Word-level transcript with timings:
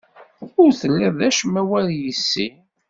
Ur 0.61 0.69
tellid 0.79 1.13
d 1.19 1.21
acemma 1.29 1.61
war 1.69 1.87
yes-i. 2.01 2.47